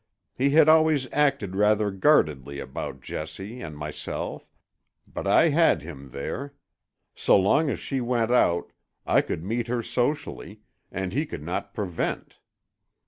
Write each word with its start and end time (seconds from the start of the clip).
He 0.33 0.49
had 0.49 0.67
always 0.67 1.07
acted 1.13 1.55
rather 1.55 1.91
guardedly 1.91 2.59
about 2.59 3.01
Jessie 3.01 3.61
and 3.61 3.77
myself, 3.77 4.47
but 5.05 5.27
I 5.27 5.49
had 5.49 5.83
him 5.83 6.09
there; 6.09 6.55
so 7.13 7.37
long 7.39 7.69
as 7.69 7.77
she 7.77 8.01
went 8.01 8.31
out, 8.31 8.73
I 9.05 9.21
could 9.21 9.43
meet 9.43 9.67
her 9.67 9.83
socially, 9.83 10.61
and 10.91 11.13
he 11.13 11.27
could 11.27 11.43
not 11.43 11.75
prevent. 11.75 12.39